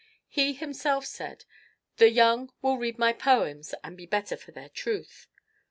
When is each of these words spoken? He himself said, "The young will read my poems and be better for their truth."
He 0.29 0.53
himself 0.53 1.05
said, 1.05 1.45
"The 1.97 2.09
young 2.09 2.51
will 2.63 2.79
read 2.79 2.97
my 2.97 3.13
poems 3.13 3.75
and 3.83 3.95
be 3.95 4.07
better 4.07 4.35
for 4.35 4.51
their 4.51 4.69
truth." 4.69 5.27